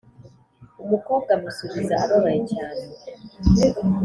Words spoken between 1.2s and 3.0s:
amusubiza ababaye cyane,